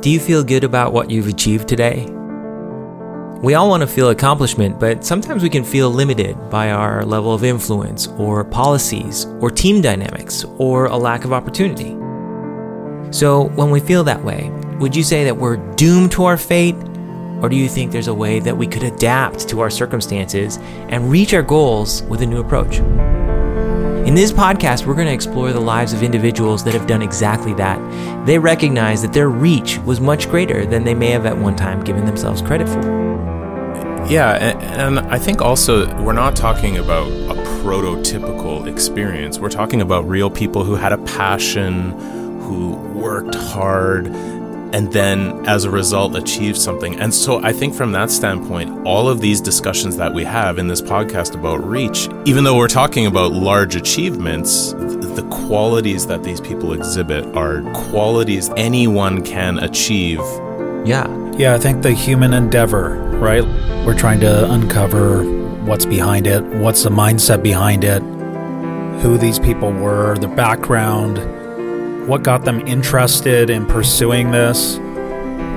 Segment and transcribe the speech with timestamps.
[0.00, 2.06] Do you feel good about what you've achieved today?
[3.42, 7.32] We all want to feel accomplishment, but sometimes we can feel limited by our level
[7.32, 11.96] of influence, or policies, or team dynamics, or a lack of opportunity.
[13.12, 14.50] So, when we feel that way,
[14.80, 16.74] would you say that we're doomed to our fate?
[17.40, 20.58] Or do you think there's a way that we could adapt to our circumstances
[20.88, 22.80] and reach our goals with a new approach?
[24.08, 27.52] In this podcast, we're going to explore the lives of individuals that have done exactly
[27.54, 28.24] that.
[28.24, 31.84] They recognize that their reach was much greater than they may have at one time
[31.84, 32.80] given themselves credit for.
[34.08, 39.38] Yeah, and, and, I think also we're not talking about a prototypical experience.
[39.40, 41.90] We're talking about real people who had a passion,
[42.40, 44.06] who worked hard,
[44.72, 46.98] and then as a result achieve something.
[47.00, 50.68] And so I think from that standpoint, all of these discussions that we have in
[50.68, 56.40] this podcast about reach, even though we're talking about large achievements, the qualities that these
[56.40, 60.20] people exhibit are qualities anyone can achieve.
[60.84, 61.06] Yeah.
[61.36, 63.44] Yeah, I think the human endeavor, right?
[63.86, 65.22] We're trying to uncover
[65.64, 68.02] what's behind it, what's the mindset behind it,
[69.02, 71.18] who these people were, their background,
[72.08, 74.78] what got them interested in pursuing this,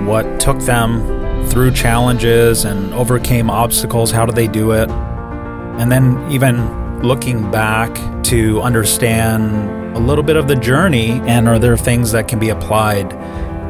[0.06, 4.90] what took them through challenges and overcame obstacles, how did they do it?
[4.90, 11.58] And then even looking back to understand a little bit of the journey and are
[11.58, 13.10] there things that can be applied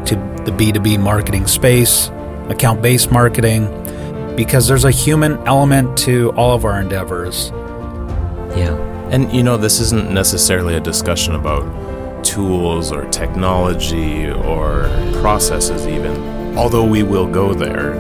[0.08, 2.10] to the B2B marketing space,
[2.50, 3.68] account based marketing,
[4.36, 7.52] because there's a human element to all of our endeavors.
[8.58, 8.76] Yeah.
[9.12, 11.91] And you know, this isn't necessarily a discussion about
[12.24, 14.84] tools or technology or
[15.22, 16.58] processes, even.
[16.58, 17.94] Although we will go there,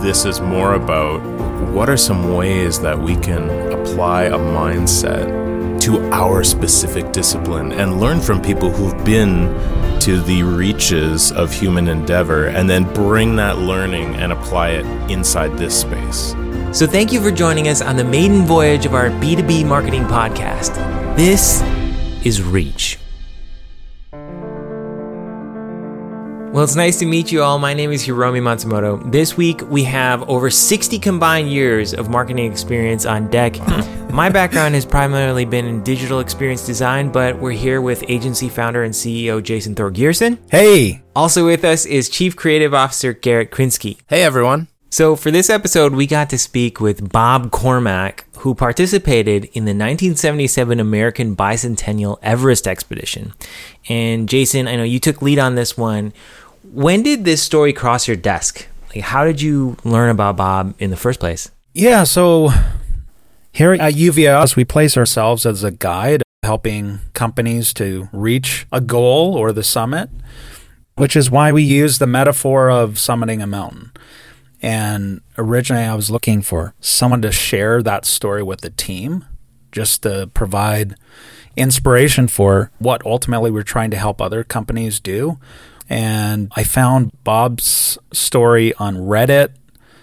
[0.00, 1.20] this is more about
[1.72, 8.00] what are some ways that we can apply a mindset to our specific discipline and
[8.00, 9.48] learn from people who've been
[10.00, 15.56] to the reaches of human endeavor and then bring that learning and apply it inside
[15.58, 16.34] this space.
[16.72, 20.74] So, thank you for joining us on the maiden voyage of our B2B marketing podcast.
[21.16, 21.62] This
[22.24, 22.98] is Reach.
[26.50, 27.58] Well, it's nice to meet you all.
[27.58, 29.12] My name is Hiromi Matsumoto.
[29.12, 33.58] This week, we have over 60 combined years of marketing experience on deck.
[34.10, 38.82] My background has primarily been in digital experience design, but we're here with agency founder
[38.82, 40.38] and CEO Jason Thorgierson.
[40.50, 41.02] Hey!
[41.14, 43.98] Also with us is Chief Creative Officer Garrett Krinsky.
[44.08, 44.68] Hey, everyone.
[44.90, 49.70] So, for this episode, we got to speak with Bob Cormack, who participated in the
[49.70, 53.32] 1977 American Bicentennial Everest Expedition.
[53.88, 56.12] And Jason, I know you took lead on this one.
[56.62, 58.66] When did this story cross your desk?
[58.94, 61.50] Like, how did you learn about Bob in the first place?
[61.74, 62.50] Yeah, so
[63.52, 69.34] here at UVS, we place ourselves as a guide helping companies to reach a goal
[69.34, 70.08] or the summit,
[70.96, 73.90] which is why we use the metaphor of summiting a mountain.
[74.60, 79.24] And originally, I was looking for someone to share that story with the team,
[79.72, 80.96] just to provide
[81.56, 85.38] inspiration for what ultimately we're trying to help other companies do.
[85.88, 89.50] And I found Bob's story on Reddit.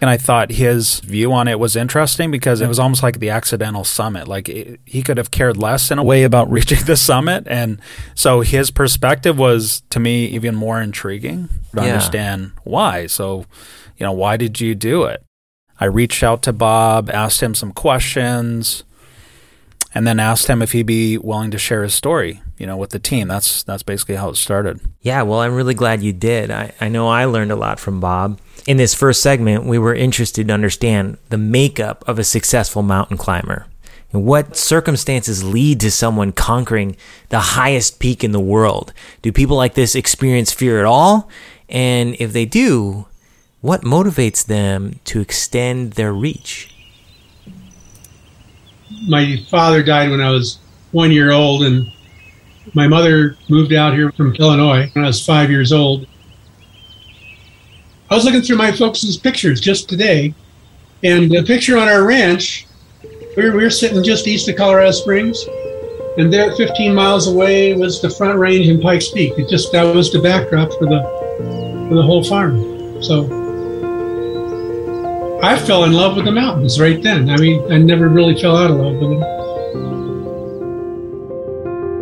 [0.01, 3.29] And I thought his view on it was interesting because it was almost like the
[3.29, 4.27] accidental summit.
[4.27, 7.45] Like it, he could have cared less in a way about reaching the summit.
[7.47, 7.79] And
[8.13, 11.93] so his perspective was, to me, even more intriguing to Yeah.
[11.93, 13.07] understand why.
[13.07, 13.45] So,
[13.97, 15.23] you know, why did you do it?
[15.79, 18.83] I reached out to Bob, asked him some questions,
[19.93, 22.89] and then asked him if he'd be willing to share his story, you know, with
[22.91, 23.27] the team.
[23.27, 24.79] That's that's basically how it started.
[25.01, 26.51] Yeah, well, I'm really glad you did.
[26.51, 28.39] I, I know I learned a lot from Bob.
[28.67, 33.17] In this first segment, we were interested to understand the makeup of a successful mountain
[33.17, 33.67] climber.
[34.11, 36.95] And what circumstances lead to someone conquering
[37.29, 38.93] the highest peak in the world?
[39.21, 41.29] Do people like this experience fear at all?
[41.67, 43.07] And if they do,
[43.65, 46.75] what motivates them to extend their reach?
[49.07, 50.59] my father died when I was
[50.91, 51.91] one year old, and
[52.73, 56.07] my mother moved out here from Illinois when I was five years old.
[58.09, 60.33] I was looking through my folks' pictures just today,
[61.03, 62.67] and the picture on our ranch,
[63.35, 65.43] we were, we were sitting just east of Colorado Springs,
[66.17, 69.33] and there, 15 miles away, was the Front Range and Pikes Peak.
[69.37, 71.01] It just that was the backdrop for the
[71.89, 73.03] for the whole farm.
[73.03, 73.44] So
[75.45, 77.29] I fell in love with the mountains right then.
[77.29, 79.19] I mean, I never really fell out of love with them.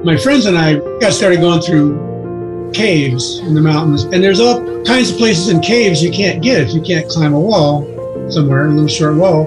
[0.06, 4.64] My friends and I got started going through caves in the mountains, and there's all
[4.86, 7.84] kinds of places in caves you can't get if you can't climb a wall
[8.32, 9.46] somewhere, a little short wall.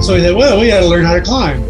[0.00, 1.60] So we said, well, we got to learn how to climb.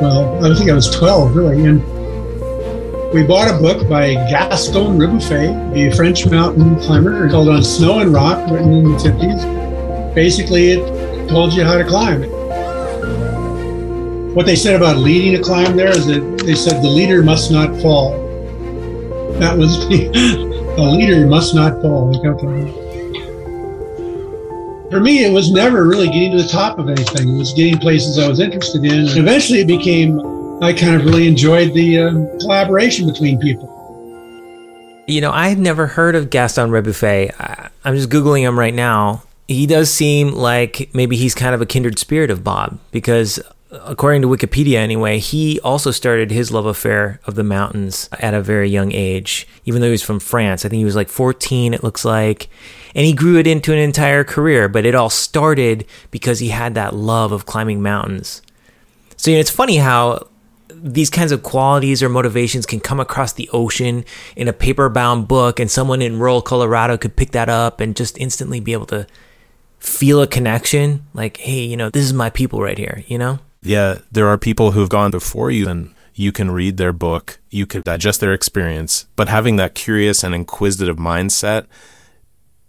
[0.00, 1.82] Well, I think I was 12, really, and
[3.12, 8.10] we bought a book by Gaston Rébuffat, the French mountain climber, called On Snow and
[8.10, 10.14] Rock, written in the 50s.
[10.14, 12.22] Basically, it told you how to climb.
[14.34, 17.52] What they said about leading a climb there is that they said the leader must
[17.52, 18.12] not fall.
[19.38, 20.08] That was the,
[20.76, 22.14] the leader must not fall.
[24.90, 27.34] For me, it was never really getting to the top of anything.
[27.34, 29.06] It was getting places I was interested in.
[29.18, 30.18] Eventually, it became
[30.62, 33.68] I kind of really enjoyed the uh, collaboration between people.
[35.08, 37.34] You know, I had never heard of Gaston Rébuffat.
[37.40, 39.24] I, I'm just Googling him right now.
[39.48, 43.40] He does seem like maybe he's kind of a kindred spirit of Bob because,
[43.72, 48.40] according to Wikipedia anyway, he also started his love affair of the mountains at a
[48.40, 50.64] very young age, even though he was from France.
[50.64, 52.48] I think he was like 14, it looks like.
[52.94, 56.76] And he grew it into an entire career, but it all started because he had
[56.76, 58.42] that love of climbing mountains.
[59.16, 60.28] So, you know, it's funny how
[60.82, 64.04] these kinds of qualities or motivations can come across the ocean
[64.36, 67.96] in a paper bound book, and someone in rural Colorado could pick that up and
[67.96, 69.06] just instantly be able to
[69.78, 73.38] feel a connection like, hey, you know, this is my people right here, you know?
[73.62, 77.66] Yeah, there are people who've gone before you and you can read their book, you
[77.66, 81.66] can digest their experience, but having that curious and inquisitive mindset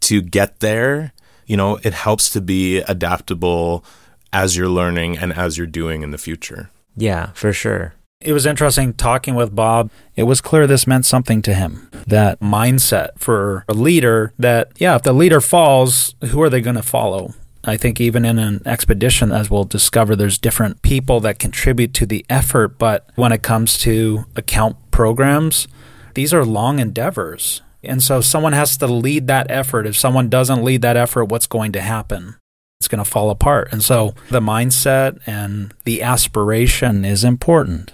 [0.01, 1.13] to get there,
[1.45, 3.83] you know, it helps to be adaptable
[4.31, 6.69] as you're learning and as you're doing in the future.
[6.95, 7.94] Yeah, for sure.
[8.23, 9.91] It was interesting talking with Bob.
[10.15, 11.89] It was clear this meant something to him.
[12.07, 16.77] That mindset for a leader that, yeah, if the leader falls, who are they going
[16.77, 17.33] to follow?
[17.65, 22.05] I think even in an expedition, as we'll discover, there's different people that contribute to
[22.05, 22.77] the effort.
[22.77, 25.67] But when it comes to account programs,
[26.13, 27.61] these are long endeavors.
[27.83, 29.85] And so someone has to lead that effort.
[29.85, 32.35] If someone doesn't lead that effort, what's going to happen?
[32.79, 33.69] It's going to fall apart.
[33.71, 37.93] And so the mindset and the aspiration is important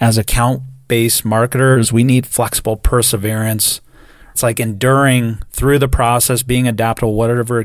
[0.00, 3.80] as account based marketers, we need flexible perseverance.
[4.32, 7.64] It's like enduring through the process, being adaptable, whatever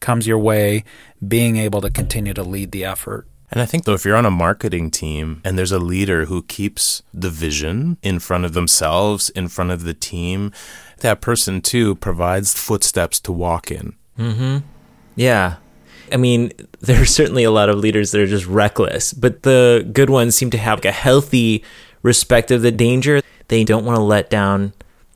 [0.00, 0.84] comes your way,
[1.26, 3.26] being able to continue to lead the effort.
[3.50, 6.42] And I think, though, if you're on a marketing team and there's a leader who
[6.42, 10.52] keeps the vision in front of themselves, in front of the team,
[10.98, 13.96] that person too provides footsteps to walk in.
[14.18, 14.58] Mm-hmm.
[15.16, 15.56] Yeah.
[16.12, 19.88] I mean, there are certainly a lot of leaders that are just reckless, but the
[19.92, 21.64] good ones seem to have a healthy
[22.02, 23.20] respect of the danger.
[23.48, 24.72] They don't want to let down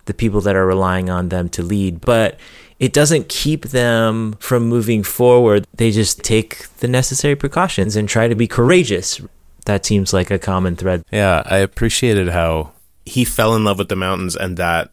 [0.07, 2.39] the people that are relying on them to lead, but
[2.79, 5.67] it doesn't keep them from moving forward.
[5.75, 9.21] They just take the necessary precautions and try to be courageous.
[9.65, 11.05] That seems like a common thread.
[11.11, 12.73] Yeah, I appreciated how
[13.07, 14.91] he fell in love with the mountains and that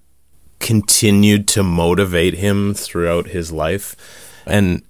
[0.60, 3.96] continued to motivate him throughout his life.
[4.46, 4.84] And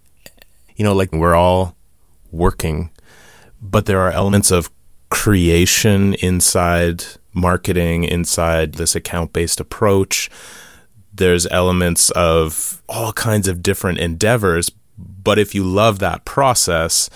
[0.81, 1.75] you know, like we're all
[2.31, 2.89] working,
[3.61, 4.71] but there are elements of
[5.11, 10.27] creation inside marketing, inside this account based approach.
[11.13, 17.11] There's elements of all kinds of different endeavors, but if you love that process,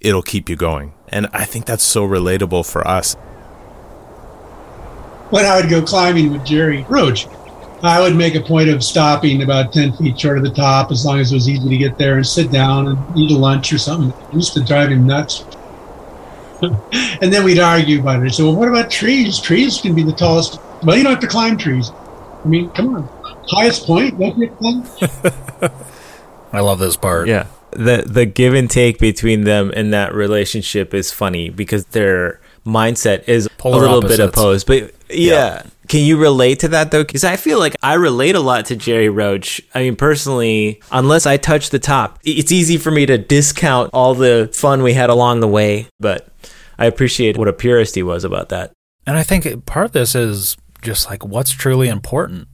[0.00, 0.94] it'll keep you going.
[1.08, 3.16] And I think that's so relatable for us.
[5.28, 7.26] When I would go climbing with Gerry Roach,
[7.82, 11.04] I would make a point of stopping about 10 feet short of the top as
[11.04, 13.72] long as it was easy to get there and sit down and eat a lunch
[13.72, 14.10] or something.
[14.28, 15.44] It used to drive him nuts.
[16.62, 18.34] and then we'd argue about it.
[18.34, 19.38] So, well, what about trees?
[19.38, 20.60] Trees can be the tallest.
[20.82, 21.90] Well, you don't have to climb trees.
[22.44, 23.08] I mean, come on.
[23.48, 24.84] Highest point, don't you climb?
[26.52, 27.28] I love this part.
[27.28, 27.46] Yeah.
[27.72, 33.28] The the give and take between them in that relationship is funny because their mindset
[33.28, 34.18] is Polar a little opposites.
[34.18, 34.66] bit opposed.
[34.66, 35.62] But yeah.
[35.90, 37.02] Can you relate to that though?
[37.02, 39.60] Because I feel like I relate a lot to Gerry Roach.
[39.74, 44.14] I mean, personally, unless I touch the top, it's easy for me to discount all
[44.14, 45.88] the fun we had along the way.
[45.98, 46.28] But
[46.78, 48.70] I appreciate what a purist he was about that.
[49.04, 52.46] And I think part of this is just like what's truly important,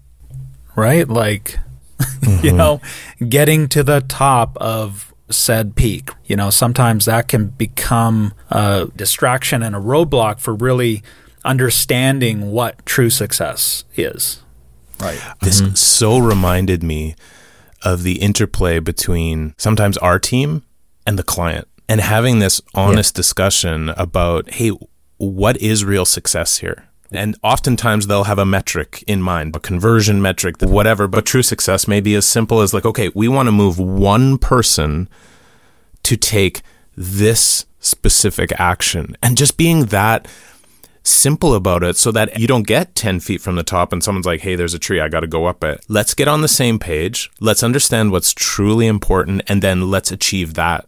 [0.74, 1.06] right?
[1.06, 1.58] Like,
[2.22, 2.56] you mm-hmm.
[2.56, 2.80] know,
[3.28, 6.08] getting to the top of said peak.
[6.24, 11.02] You know, sometimes that can become a distraction and a roadblock for really
[11.46, 14.42] understanding what true success is.
[15.00, 15.20] Right.
[15.40, 15.74] This mm-hmm.
[15.74, 17.14] so reminded me
[17.82, 20.64] of the interplay between sometimes our team
[21.06, 24.72] and the client and having this honest discussion about, hey,
[25.18, 26.88] what is real success here?
[27.12, 31.06] And oftentimes they'll have a metric in mind, a conversion metric, whatever.
[31.06, 34.38] But true success may be as simple as like, okay, we want to move one
[34.38, 35.08] person
[36.02, 36.62] to take
[36.96, 39.16] this specific action.
[39.22, 40.26] And just being that
[41.06, 44.26] simple about it so that you don't get 10 feet from the top and someone's
[44.26, 45.84] like, hey, there's a tree, I got to go up it.
[45.88, 47.30] Let's get on the same page.
[47.40, 50.86] Let's understand what's truly important and then let's achieve that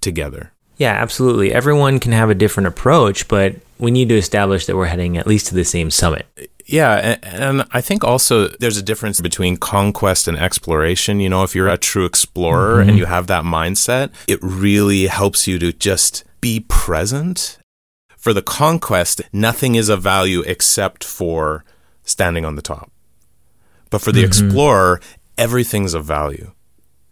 [0.00, 0.52] together.
[0.78, 1.52] Yeah, absolutely.
[1.52, 5.26] Everyone can have a different approach, but we need to establish that we're heading at
[5.26, 6.26] least to the same summit.
[6.66, 11.18] Yeah, and, and, I think also there's a difference between conquest and exploration.
[11.18, 12.90] You know, if you're a true explorer mm-hmm.
[12.90, 17.58] and you have that mindset, it really helps you to just be present.
[18.18, 21.64] For the conquest, nothing is of value except for
[22.02, 22.90] standing on the top.
[23.90, 24.26] But for the mm-hmm.
[24.26, 25.00] explorer,
[25.38, 26.52] everything's of value.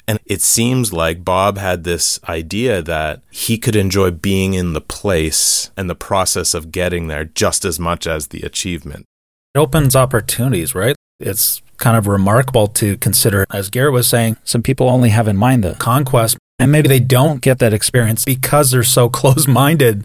[0.08, 4.80] And it seems like Bob had this idea that he could enjoy being in the
[4.80, 9.06] place and the process of getting there just as much as the achievement.
[9.54, 10.96] It opens opportunities, right?
[11.18, 15.36] It's kind of remarkable to consider, as Garrett was saying, some people only have in
[15.36, 20.04] mind the conquest, and maybe they don't get that experience because they're so close minded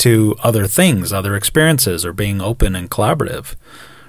[0.00, 3.54] to other things, other experiences, or being open and collaborative.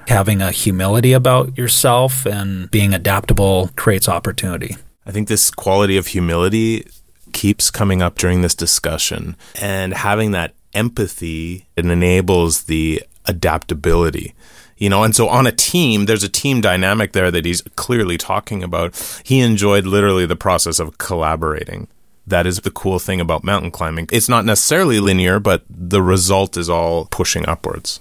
[0.08, 4.78] Having a humility about yourself and being adaptable creates opportunity.
[5.06, 6.88] I think this quality of humility
[7.34, 9.36] keeps coming up during this discussion.
[9.62, 14.34] And having that empathy, it enables the adaptability.
[14.78, 18.18] You know, and so on a team, there's a team dynamic there that he's clearly
[18.18, 19.22] talking about.
[19.24, 21.88] He enjoyed literally the process of collaborating.
[22.26, 24.08] That is the cool thing about mountain climbing.
[24.12, 28.00] It's not necessarily linear, but the result is all pushing upwards.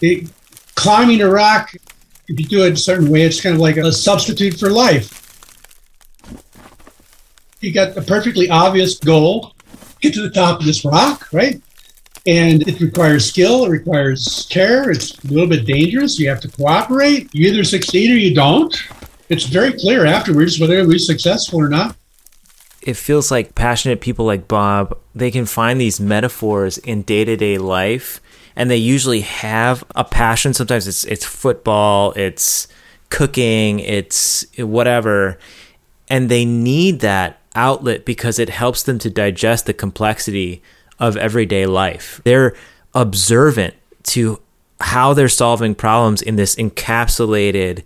[0.00, 0.30] It,
[0.74, 1.74] climbing a rock,
[2.28, 5.20] if you do it a certain way, it's kind of like a substitute for life
[7.60, 9.52] you got a perfectly obvious goal
[10.00, 11.60] get to the top of this rock, right?
[12.26, 16.18] And it requires skill, it requires care, it's a little bit dangerous.
[16.18, 17.34] You have to cooperate.
[17.34, 18.74] You either succeed or you don't.
[19.28, 21.96] It's very clear afterwards whether we're successful or not.
[22.82, 27.36] It feels like passionate people like Bob, they can find these metaphors in day to
[27.36, 28.20] day life,
[28.56, 30.54] and they usually have a passion.
[30.54, 32.68] Sometimes it's it's football, it's
[33.10, 35.38] cooking, it's whatever,
[36.08, 40.62] and they need that outlet because it helps them to digest the complexity
[40.98, 42.20] of everyday life.
[42.24, 42.54] They're
[42.94, 44.40] observant to
[44.80, 47.84] how they're solving problems in this encapsulated,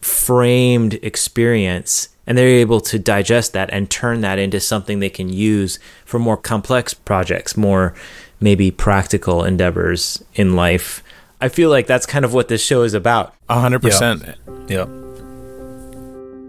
[0.00, 2.08] framed experience.
[2.26, 6.18] And they're able to digest that and turn that into something they can use for
[6.18, 7.94] more complex projects, more
[8.40, 11.02] maybe practical endeavors in life.
[11.40, 13.34] I feel like that's kind of what this show is about.
[13.48, 14.22] A hundred percent.
[14.68, 14.86] Yeah.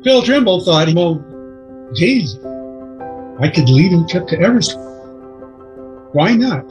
[0.03, 1.15] Phil Trimble thought, well,
[1.95, 2.37] geez,
[3.41, 4.77] I could lead him trip to Everest.
[6.13, 6.63] Why not?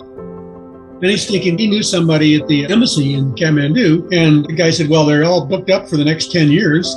[1.03, 4.89] And he's thinking he knew somebody at the embassy in Kathmandu, and the guy said,
[4.89, 6.95] Well, they're all booked up for the next 10 years.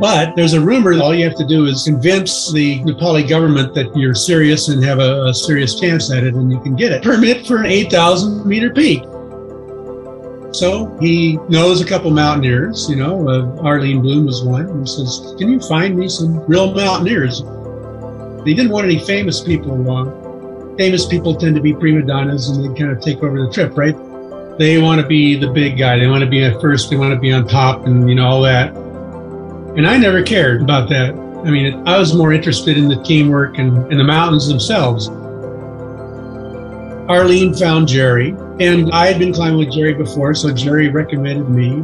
[0.00, 3.72] But there's a rumor that all you have to do is convince the Nepali government
[3.74, 6.92] that you're serious and have a, a serious chance at it, and you can get
[6.92, 7.02] it.
[7.02, 9.02] Permit for an 8,000 meter peak.
[10.52, 15.34] So he knows a couple mountaineers, you know, uh, Arlene Blum was one, and says,
[15.38, 17.42] Can you find me some real mountaineers?
[18.44, 20.76] They didn't want any famous people along.
[20.78, 23.76] Famous people tend to be prima donnas and they kind of take over the trip,
[23.76, 23.96] right?
[24.58, 25.98] They want to be the big guy.
[25.98, 26.88] They want to be at first.
[26.88, 28.74] They want to be on top and, you know, all that.
[29.76, 31.14] And I never cared about that.
[31.14, 35.08] I mean, I was more interested in the teamwork and, and the mountains themselves.
[37.08, 41.82] Arlene found Gerry, and I had been climbing with Gerry before, so Gerry recommended me.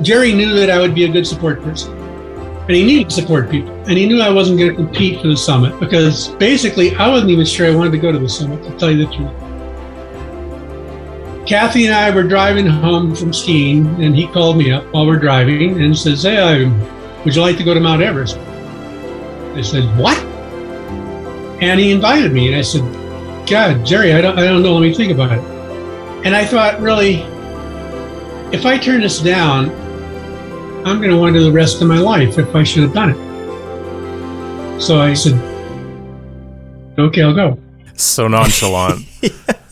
[0.00, 1.92] Gerry knew that I would be a good support person.
[2.62, 3.74] And he needed to support people.
[3.88, 7.32] And he knew I wasn't going to compete for the summit because basically I wasn't
[7.32, 9.49] even sure I wanted to go to the summit, to tell you the truth.
[11.50, 15.18] Kathy and I were driving home from skiing, and he called me up while we're
[15.18, 16.66] driving and says, Hey,
[17.24, 18.36] would you like to go to Mount Everest?
[18.38, 20.16] I said, What?
[21.60, 22.82] And he invited me, and I said,
[23.48, 24.74] God, Gerry, I don't, I don't know.
[24.74, 25.40] Let me think about it.
[26.24, 27.14] And I thought, really,
[28.56, 29.70] if I turn this down,
[30.86, 34.80] I'm going to wonder the rest of my life if I should have done it.
[34.80, 35.34] So I said,
[36.96, 37.58] okay, I'll go.
[38.00, 39.06] So nonchalant.
[39.22, 39.30] yeah.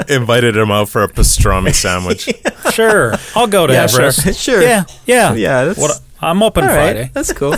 [0.08, 2.28] Invited him out for a pastrami sandwich.
[2.72, 4.22] sure, I'll go to yeah, Everest.
[4.22, 4.32] Sure.
[4.34, 4.62] sure.
[4.62, 5.64] Yeah, yeah, yeah.
[5.64, 5.78] That's...
[5.78, 7.10] What, I'm open All Friday.
[7.12, 7.54] That's cool.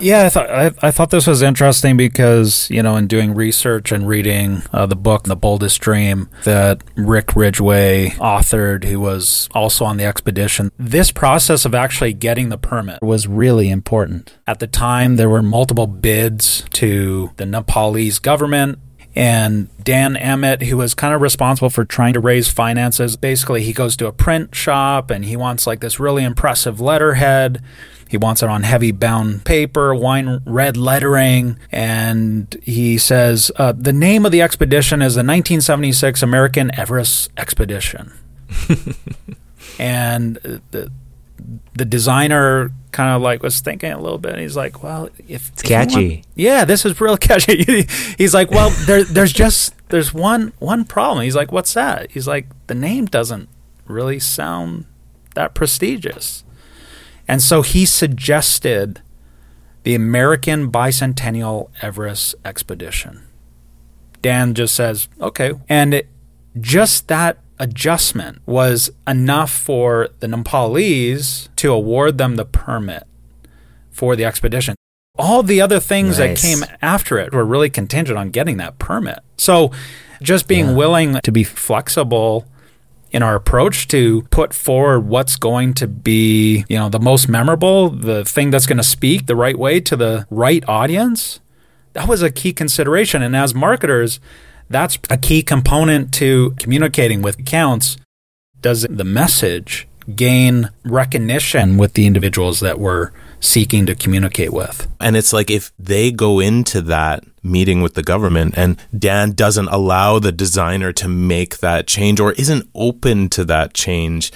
[0.00, 3.92] yeah, I thought I, I, thought this was interesting because you know, in doing research
[3.92, 9.84] and reading uh, the book "The Boldest Dream" that Rick Ridgeway authored, who was also
[9.84, 14.36] on the expedition, this process of actually getting the permit was really important.
[14.46, 18.78] At the time, there were multiple bids to the Nepalese government
[19.14, 23.72] and Dan Emmett, who was kind of responsible for trying to raise finances, basically he
[23.72, 27.62] goes to a print shop and he wants like this really impressive letterhead.
[28.08, 33.92] He wants it on heavy bound paper, wine red lettering, and he says uh, the
[33.92, 38.12] name of the expedition is the 1976 American Everest Expedition.
[39.78, 40.36] and
[40.70, 40.92] the
[41.74, 44.38] the designer kind of like was thinking a little bit.
[44.38, 47.82] he's like, "Well, if it's if catchy, want, yeah, this is real catchy."
[48.18, 52.26] he's like, "Well, there, there's just there's one one problem." He's like, "What's that?" He's
[52.26, 53.48] like, "The name doesn't
[53.86, 54.86] really sound
[55.34, 56.44] that prestigious.
[57.26, 59.00] And so he suggested
[59.82, 63.22] the American Bicentennial Everest Expedition.
[64.22, 65.52] Dan just says, okay.
[65.68, 66.08] And it,
[66.60, 73.04] just that adjustment was enough for the Nepalese to award them the permit
[73.90, 74.74] for the expedition.
[75.16, 76.42] All the other things Nice.
[76.42, 79.20] that came after it were really contingent on getting that permit.
[79.36, 79.70] So
[80.20, 80.72] just being Yeah.
[80.74, 82.46] willing to be flexible
[83.12, 87.88] in our approach to put forward what's going to be, you know, the most memorable,
[87.90, 91.38] the thing that's going to speak the right way to the right audience.
[91.92, 93.22] That was a key consideration.
[93.22, 94.18] And as marketers,
[94.68, 97.96] that's a key component to communicating with accounts.
[98.60, 104.86] Does the message gain recognition with the individuals that we're seeking to communicate with?
[105.00, 109.68] And it's like if they go into that meeting with the government and Dan doesn't
[109.68, 114.32] allow the designer to make that change or isn't open to that change,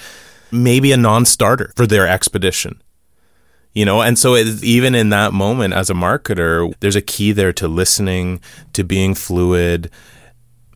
[0.51, 2.81] maybe a non starter for their expedition.
[3.73, 7.31] You know, and so it, even in that moment as a marketer, there's a key
[7.31, 8.41] there to listening,
[8.73, 9.91] to being fluid.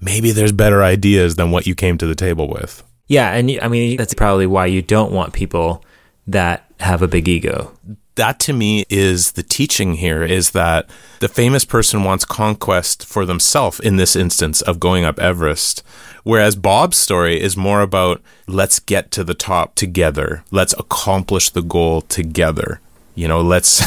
[0.03, 2.83] Maybe there's better ideas than what you came to the table with.
[3.07, 5.83] Yeah, and I mean that's probably why you don't want people
[6.27, 7.71] that have a big ego.
[8.15, 13.25] that to me is the teaching here is that the famous person wants conquest for
[13.25, 15.83] themselves in this instance of going up Everest.
[16.23, 20.43] Whereas Bob's story is more about let's get to the top together.
[20.51, 22.79] Let's accomplish the goal together.
[23.15, 23.81] You know, let's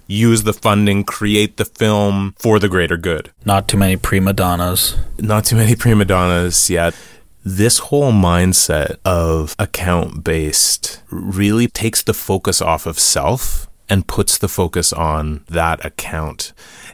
[0.06, 4.96] use the funding, create the film for the greater good Not too many prima donnas.
[5.18, 6.94] not too many prima donnas yet.
[7.44, 14.38] This whole mindset of account based really takes the focus off of self and puts
[14.38, 16.52] the focus on that account.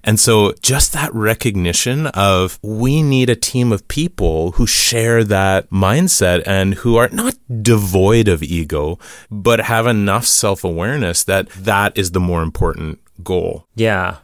[0.09, 5.69] And so just that recognition of we need a team of people who share that
[5.69, 8.99] mindset and who are not devoid of ego,
[9.31, 13.67] but have enough self awareness that that is the more important goal.
[13.75, 14.17] Yeah.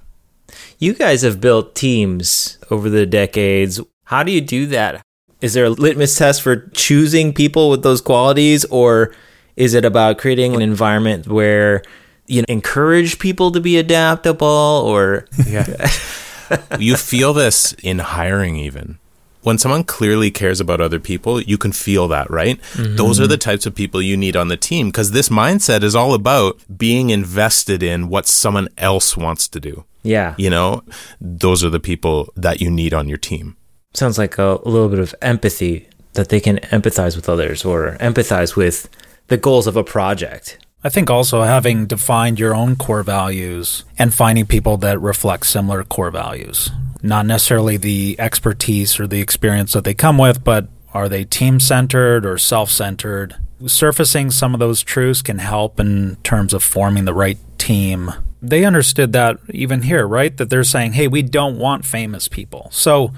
[0.78, 3.78] You guys have built teams over the decades.
[4.04, 5.02] How do you do that?
[5.42, 9.14] Is there a litmus test for choosing people with those qualities or
[9.56, 11.82] is it about creating an environment where
[12.26, 14.46] you know, encourage people to be adaptable
[14.86, 15.90] or Yeah.
[16.78, 18.98] you feel this in hiring, even.
[19.42, 22.58] When someone clearly cares about other people, you can feel that, right?
[22.72, 22.96] Mm-hmm.
[22.96, 25.94] Those are the types of people you need on the team because this mindset is
[25.94, 29.84] all about being invested in what someone else wants to do.
[30.02, 30.34] yeah.
[30.38, 30.82] You know,
[31.20, 33.56] those are the people that you need on your team.
[33.92, 37.96] Sounds like a, a little bit of empathy that they can empathize with others or
[38.00, 38.88] empathize with
[39.28, 40.58] the goals of a project.
[40.86, 45.82] I think also having defined your own core values and finding people that reflect similar
[45.82, 46.70] core values.
[47.02, 51.58] Not necessarily the expertise or the experience that they come with, but are they team
[51.58, 53.34] centered or self centered?
[53.66, 58.12] Surfacing some of those truths can help in terms of forming the right team.
[58.42, 60.36] They understood that even here, right?
[60.36, 62.68] That they're saying, hey, we don't want famous people.
[62.72, 63.10] So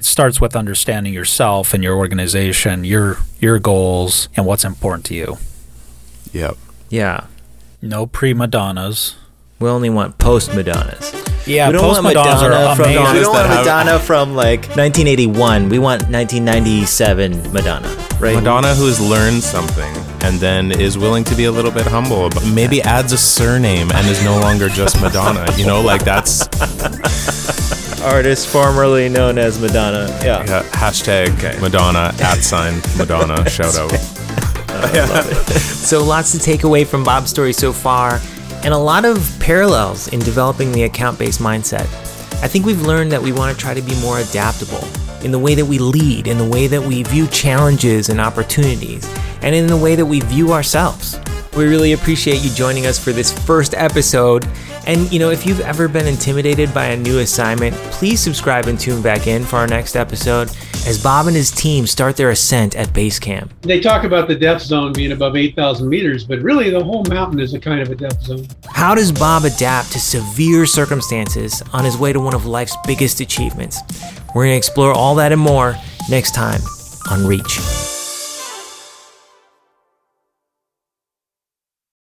[0.00, 5.14] it starts with understanding yourself and your organization, your your goals, and what's important to
[5.14, 5.38] you.
[6.32, 6.56] Yep.
[6.92, 7.26] Yeah.
[7.80, 9.14] No prima donnas.
[9.58, 11.12] We only want post Madonnas.
[11.46, 13.14] Yeah, we don't post want Madonnas Madonna are from amazing.
[13.14, 15.68] we don't that want have- Madonna from like 1981.
[15.70, 17.88] We want 1997 Madonna,
[18.20, 18.34] right?
[18.36, 22.44] Madonna who's learned something and then is willing to be a little bit humble, but
[22.46, 25.46] maybe adds a surname and is no longer just Madonna.
[25.56, 26.46] You know, like that's
[28.02, 30.08] artist formerly known as Madonna.
[30.24, 30.44] Yeah.
[30.44, 33.92] yeah, hashtag Madonna, at sign Madonna, shout out.
[35.82, 38.20] So lots to take away from Bob's story so far,
[38.62, 41.86] and a lot of parallels in developing the account-based mindset.
[42.42, 44.82] I think we've learned that we want to try to be more adaptable
[45.24, 49.04] in the way that we lead, in the way that we view challenges and opportunities,
[49.42, 51.20] and in the way that we view ourselves.
[51.56, 54.48] We really appreciate you joining us for this first episode.
[54.86, 58.78] And you know, if you've ever been intimidated by a new assignment, please subscribe and
[58.80, 60.50] tune back in for our next episode
[60.86, 63.52] as Bob and his team start their ascent at base camp.
[63.62, 67.40] They talk about the death zone being above 8,000 meters, but really the whole mountain
[67.40, 68.46] is a kind of a death zone.
[68.68, 73.20] How does Bob adapt to severe circumstances on his way to one of life's biggest
[73.20, 73.80] achievements?
[74.34, 75.76] We're going to explore all that and more
[76.08, 76.60] next time
[77.10, 77.58] on Reach.